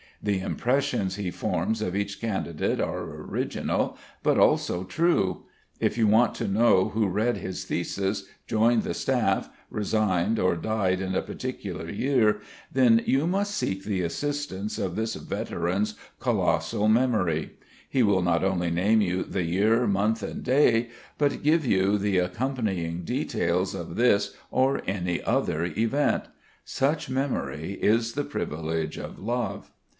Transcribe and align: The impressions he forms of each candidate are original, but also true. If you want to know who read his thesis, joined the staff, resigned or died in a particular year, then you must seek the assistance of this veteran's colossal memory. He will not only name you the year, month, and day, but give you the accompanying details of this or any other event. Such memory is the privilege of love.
The 0.23 0.39
impressions 0.39 1.15
he 1.15 1.31
forms 1.31 1.79
of 1.81 1.95
each 1.95 2.19
candidate 2.21 2.79
are 2.79 2.99
original, 3.03 3.97
but 4.23 4.37
also 4.37 4.83
true. 4.83 5.43
If 5.79 5.97
you 5.97 6.05
want 6.07 6.35
to 6.35 6.47
know 6.47 6.89
who 6.89 7.07
read 7.07 7.37
his 7.37 7.65
thesis, 7.65 8.25
joined 8.47 8.83
the 8.83 8.93
staff, 8.95 9.49
resigned 9.71 10.37
or 10.37 10.55
died 10.55 11.01
in 11.01 11.15
a 11.15 11.23
particular 11.23 11.89
year, 11.89 12.39
then 12.71 13.01
you 13.05 13.25
must 13.25 13.55
seek 13.55 13.83
the 13.83 14.01
assistance 14.01 14.77
of 14.79 14.95
this 14.95 15.15
veteran's 15.15 15.95
colossal 16.19 16.87
memory. 16.87 17.53
He 17.87 18.03
will 18.03 18.21
not 18.23 18.43
only 18.43 18.69
name 18.69 19.01
you 19.01 19.23
the 19.23 19.43
year, 19.45 19.87
month, 19.87 20.21
and 20.21 20.43
day, 20.43 20.89
but 21.19 21.43
give 21.43 21.65
you 21.65 21.97
the 21.99 22.19
accompanying 22.19 23.03
details 23.03 23.73
of 23.73 23.95
this 23.95 24.35
or 24.51 24.81
any 24.87 25.21
other 25.23 25.65
event. 25.65 26.23
Such 26.63 27.09
memory 27.09 27.73
is 27.73 28.13
the 28.13 28.23
privilege 28.23 28.97
of 28.97 29.19
love. 29.19 29.71